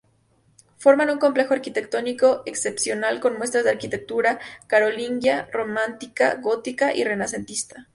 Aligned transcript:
Forman 0.79 1.11
un 1.11 1.19
complejo 1.19 1.53
arquitectónico 1.53 2.41
excepcional, 2.47 3.19
con 3.19 3.37
muestras 3.37 3.65
de 3.65 3.69
arquitectura 3.69 4.39
carolingia, 4.65 5.47
románica, 5.53 6.39
gótica 6.41 6.91
y 6.95 7.03
renacentista. 7.03 7.87